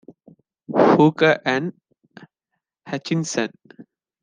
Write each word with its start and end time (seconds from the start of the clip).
Hooker 0.73 1.39
and 1.45 1.73
Hutchinson. 2.87 3.51